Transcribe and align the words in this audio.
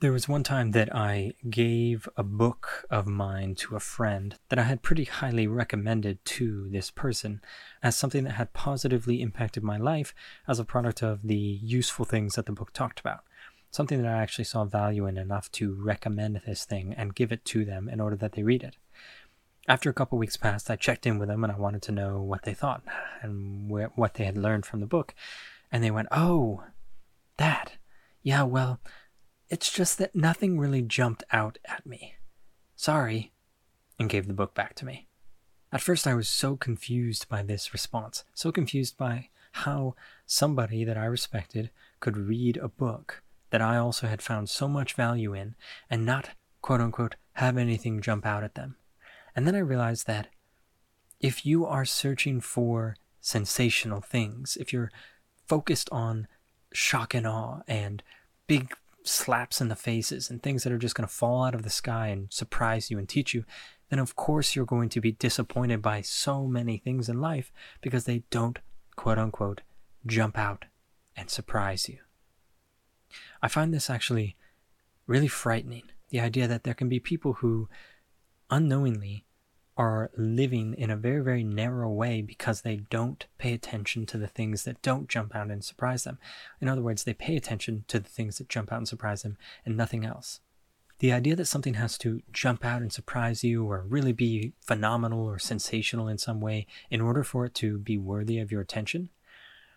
There 0.00 0.12
was 0.12 0.28
one 0.28 0.44
time 0.44 0.70
that 0.72 0.94
I 0.94 1.32
gave 1.50 2.08
a 2.16 2.22
book 2.22 2.86
of 2.88 3.08
mine 3.08 3.56
to 3.56 3.74
a 3.74 3.80
friend 3.80 4.36
that 4.48 4.56
I 4.56 4.62
had 4.62 4.80
pretty 4.80 5.02
highly 5.02 5.48
recommended 5.48 6.24
to 6.24 6.68
this 6.68 6.88
person 6.88 7.40
as 7.82 7.96
something 7.96 8.22
that 8.22 8.34
had 8.34 8.52
positively 8.52 9.20
impacted 9.20 9.64
my 9.64 9.76
life 9.76 10.14
as 10.46 10.60
a 10.60 10.64
product 10.64 11.02
of 11.02 11.22
the 11.24 11.34
useful 11.34 12.04
things 12.04 12.36
that 12.36 12.46
the 12.46 12.52
book 12.52 12.72
talked 12.72 13.00
about. 13.00 13.24
Something 13.72 14.00
that 14.00 14.08
I 14.08 14.22
actually 14.22 14.44
saw 14.44 14.64
value 14.64 15.04
in 15.04 15.16
enough 15.18 15.50
to 15.52 15.74
recommend 15.74 16.42
this 16.46 16.64
thing 16.64 16.94
and 16.96 17.16
give 17.16 17.32
it 17.32 17.44
to 17.46 17.64
them 17.64 17.88
in 17.88 17.98
order 17.98 18.14
that 18.14 18.34
they 18.34 18.44
read 18.44 18.62
it. 18.62 18.76
After 19.66 19.90
a 19.90 19.94
couple 19.94 20.16
weeks 20.16 20.36
passed, 20.36 20.70
I 20.70 20.76
checked 20.76 21.08
in 21.08 21.18
with 21.18 21.28
them 21.28 21.42
and 21.42 21.52
I 21.52 21.58
wanted 21.58 21.82
to 21.82 21.92
know 21.92 22.22
what 22.22 22.44
they 22.44 22.54
thought 22.54 22.84
and 23.20 23.68
wh- 23.68 23.98
what 23.98 24.14
they 24.14 24.26
had 24.26 24.38
learned 24.38 24.64
from 24.64 24.78
the 24.78 24.86
book. 24.86 25.12
And 25.72 25.82
they 25.82 25.90
went, 25.90 26.06
Oh, 26.12 26.62
that. 27.36 27.72
Yeah, 28.22 28.44
well, 28.44 28.78
it's 29.50 29.72
just 29.72 29.98
that 29.98 30.14
nothing 30.14 30.58
really 30.58 30.82
jumped 30.82 31.24
out 31.32 31.58
at 31.64 31.86
me. 31.86 32.14
Sorry, 32.76 33.32
and 33.98 34.08
gave 34.08 34.26
the 34.26 34.34
book 34.34 34.54
back 34.54 34.74
to 34.76 34.86
me. 34.86 35.06
At 35.72 35.80
first, 35.82 36.06
I 36.06 36.14
was 36.14 36.28
so 36.28 36.56
confused 36.56 37.28
by 37.28 37.42
this 37.42 37.72
response, 37.72 38.24
so 38.34 38.52
confused 38.52 38.96
by 38.96 39.28
how 39.52 39.94
somebody 40.26 40.84
that 40.84 40.96
I 40.96 41.04
respected 41.04 41.70
could 42.00 42.16
read 42.16 42.56
a 42.56 42.68
book 42.68 43.22
that 43.50 43.62
I 43.62 43.76
also 43.76 44.06
had 44.06 44.22
found 44.22 44.48
so 44.48 44.68
much 44.68 44.94
value 44.94 45.34
in 45.34 45.54
and 45.90 46.06
not, 46.06 46.30
quote 46.62 46.80
unquote, 46.80 47.16
have 47.34 47.56
anything 47.56 48.00
jump 48.00 48.24
out 48.24 48.44
at 48.44 48.54
them. 48.54 48.76
And 49.34 49.46
then 49.46 49.54
I 49.54 49.60
realized 49.60 50.06
that 50.06 50.28
if 51.20 51.44
you 51.44 51.66
are 51.66 51.84
searching 51.84 52.40
for 52.40 52.96
sensational 53.20 54.00
things, 54.00 54.56
if 54.60 54.72
you're 54.72 54.90
focused 55.46 55.88
on 55.90 56.28
shock 56.72 57.14
and 57.14 57.26
awe 57.26 57.60
and 57.66 58.02
big 58.46 58.74
slaps 59.08 59.60
in 59.60 59.68
the 59.68 59.76
faces 59.76 60.30
and 60.30 60.42
things 60.42 60.64
that 60.64 60.72
are 60.72 60.78
just 60.78 60.94
going 60.94 61.06
to 61.06 61.12
fall 61.12 61.44
out 61.44 61.54
of 61.54 61.62
the 61.62 61.70
sky 61.70 62.08
and 62.08 62.32
surprise 62.32 62.90
you 62.90 62.98
and 62.98 63.08
teach 63.08 63.34
you, 63.34 63.44
then 63.90 63.98
of 63.98 64.16
course 64.16 64.54
you're 64.54 64.64
going 64.64 64.88
to 64.90 65.00
be 65.00 65.12
disappointed 65.12 65.82
by 65.82 66.00
so 66.00 66.46
many 66.46 66.78
things 66.78 67.08
in 67.08 67.20
life 67.20 67.52
because 67.80 68.04
they 68.04 68.22
don't, 68.30 68.58
quote 68.96 69.18
unquote, 69.18 69.62
jump 70.06 70.38
out 70.38 70.66
and 71.16 71.30
surprise 71.30 71.88
you. 71.88 71.98
I 73.42 73.48
find 73.48 73.72
this 73.72 73.90
actually 73.90 74.36
really 75.06 75.28
frightening 75.28 75.84
the 76.10 76.20
idea 76.20 76.46
that 76.46 76.64
there 76.64 76.74
can 76.74 76.88
be 76.88 77.00
people 77.00 77.34
who 77.34 77.68
unknowingly 78.50 79.24
are 79.78 80.10
living 80.16 80.74
in 80.74 80.90
a 80.90 80.96
very, 80.96 81.22
very 81.22 81.44
narrow 81.44 81.88
way 81.88 82.20
because 82.20 82.62
they 82.62 82.76
don't 82.76 83.26
pay 83.38 83.54
attention 83.54 84.04
to 84.04 84.18
the 84.18 84.26
things 84.26 84.64
that 84.64 84.82
don't 84.82 85.08
jump 85.08 85.36
out 85.36 85.52
and 85.52 85.64
surprise 85.64 86.02
them. 86.02 86.18
In 86.60 86.68
other 86.68 86.82
words, 86.82 87.04
they 87.04 87.14
pay 87.14 87.36
attention 87.36 87.84
to 87.86 88.00
the 88.00 88.08
things 88.08 88.38
that 88.38 88.48
jump 88.48 88.72
out 88.72 88.78
and 88.78 88.88
surprise 88.88 89.22
them 89.22 89.38
and 89.64 89.76
nothing 89.76 90.04
else. 90.04 90.40
The 90.98 91.12
idea 91.12 91.36
that 91.36 91.44
something 91.44 91.74
has 91.74 91.96
to 91.98 92.22
jump 92.32 92.64
out 92.64 92.82
and 92.82 92.92
surprise 92.92 93.44
you 93.44 93.64
or 93.64 93.84
really 93.88 94.12
be 94.12 94.52
phenomenal 94.60 95.24
or 95.24 95.38
sensational 95.38 96.08
in 96.08 96.18
some 96.18 96.40
way 96.40 96.66
in 96.90 97.00
order 97.00 97.22
for 97.22 97.44
it 97.44 97.54
to 97.54 97.78
be 97.78 97.96
worthy 97.96 98.40
of 98.40 98.50
your 98.50 98.60
attention, 98.60 99.10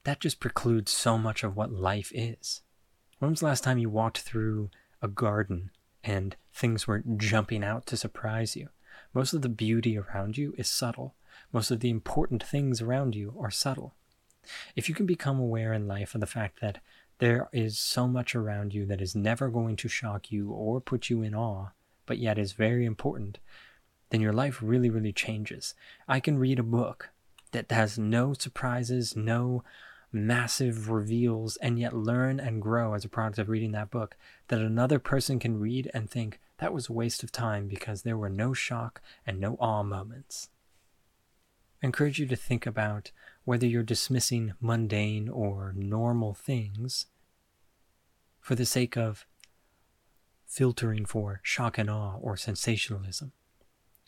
that 0.04 0.20
just 0.20 0.40
precludes 0.40 0.92
so 0.92 1.20
much 1.20 1.44
of 1.44 1.56
what 1.56 1.72
life 1.72 2.12
is. 2.16 2.64
When 3.20 3.30
was 3.30 3.42
the 3.42 3.46
last 3.46 3.64
time 3.64 3.78
you 3.78 3.92
walked 3.92 4.22
through 4.22 4.72
a 5.00 5.08
garden 5.08 5.70
and 6.04 6.36
things 6.52 6.88
were 6.88 7.04
jumping 7.18 7.64
out 7.64 7.86
to 7.86 7.98
surprise 7.98 8.56
you? 8.56 8.70
Most 9.14 9.34
of 9.34 9.42
the 9.42 9.50
beauty 9.50 9.98
around 9.98 10.38
you 10.38 10.54
is 10.58 10.70
subtle. 10.70 11.16
Most 11.52 11.72
of 11.72 11.80
the 11.80 11.90
important 11.90 12.44
things 12.44 12.82
around 12.82 13.16
you 13.16 13.36
are 13.40 13.52
subtle. 13.52 13.94
If 14.76 14.90
you 14.90 14.96
can 14.96 15.06
become 15.06 15.40
aware 15.40 15.74
in 15.74 15.88
life 15.88 16.16
of 16.16 16.22
the 16.22 16.28
fact 16.28 16.62
that 16.62 16.80
there 17.20 17.50
is 17.54 17.78
so 17.78 18.08
much 18.08 18.36
around 18.36 18.74
you 18.74 18.86
that 18.88 19.02
is 19.02 19.16
never 19.16 19.50
going 19.50 19.76
to 19.76 19.88
shock 19.88 20.32
you 20.32 20.50
or 20.50 20.82
put 20.82 21.10
you 21.10 21.22
in 21.22 21.36
awe, 21.36 21.68
but 22.06 22.18
yet 22.18 22.40
is 22.40 22.54
very 22.54 22.86
important, 22.86 23.38
then 24.10 24.22
your 24.22 24.34
life 24.34 24.60
really, 24.62 24.90
really 24.90 25.14
changes. 25.14 25.76
I 26.08 26.20
can 26.20 26.40
read 26.40 26.58
a 26.58 26.64
book 26.64 27.10
that 27.52 27.72
has 27.72 28.00
no 28.00 28.34
surprises, 28.34 29.16
no 29.16 29.64
massive 30.12 30.90
reveals, 30.90 31.58
and 31.58 31.78
yet 31.78 31.96
learn 31.96 32.40
and 32.40 32.62
grow 32.62 32.94
as 32.94 33.06
a 33.06 33.10
product 33.10 33.40
of 33.40 33.50
reading 33.50 33.72
that 33.74 33.92
book 33.92 34.16
that 34.48 34.60
another 34.60 35.00
person 35.00 35.38
can 35.38 35.60
read 35.60 35.92
and 35.94 36.10
think, 36.10 36.40
that 36.62 36.74
was 36.74 36.88
a 36.88 36.94
waste 36.94 37.24
of 37.24 37.32
time 37.32 37.68
because 37.68 38.04
there 38.04 38.16
were 38.16 38.30
no 38.30 38.54
shock 38.54 39.02
and 39.26 39.40
no 39.40 39.58
awe 39.60 39.82
moments. 39.82 40.50
I 41.82 41.88
encourage 41.88 42.20
you 42.20 42.28
to 42.28 42.36
think 42.36 42.68
about 42.68 43.12
whether 43.46 43.66
you're 43.66 43.82
dismissing 43.82 44.54
mundane 44.62 45.28
or 45.28 45.74
normal 45.76 46.36
things 46.36 47.08
for 48.40 48.54
the 48.54 48.68
sake 48.68 48.96
of 48.96 49.26
filtering 50.46 51.04
for 51.04 51.40
shock 51.42 51.80
and 51.80 51.90
awe 51.90 52.18
or 52.22 52.38
sensationalism. 52.38 53.32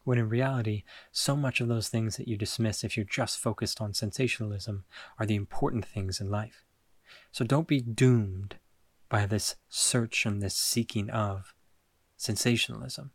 When 0.03 0.19
in 0.19 0.30
reality, 0.30 0.84
so 1.12 1.36
much 1.36 1.59
of 1.59 1.68
those 1.68 1.90
things 1.90 2.18
that 2.18 2.28
you 2.28 2.38
dismiss 2.38 2.84
if 2.84 2.96
you're 2.96 3.03
just 3.03 3.40
focused 3.40 3.81
on 3.81 3.96
sensationalism 3.96 4.84
are 5.18 5.25
the 5.25 5.36
important 5.36 5.86
things 5.86 6.22
in 6.22 6.30
life. 6.30 6.66
So 7.31 7.46
don't 7.46 7.68
be 7.68 7.81
doomed 7.81 8.58
by 9.09 9.25
this 9.25 9.56
search 9.69 10.24
and 10.28 10.40
this 10.40 10.56
seeking 10.56 11.09
of 11.09 11.56
sensationalism. 12.24 13.12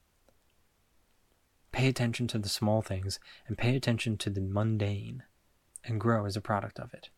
Pay 1.72 1.88
attention 1.88 2.26
to 2.28 2.38
the 2.38 2.48
small 2.48 2.82
things 2.82 3.18
and 3.46 3.56
pay 3.56 3.74
attention 3.74 4.18
to 4.18 4.28
the 4.28 4.42
mundane 4.42 5.22
and 5.82 5.98
grow 5.98 6.26
as 6.26 6.36
a 6.36 6.42
product 6.42 6.78
of 6.78 6.92
it. 6.92 7.08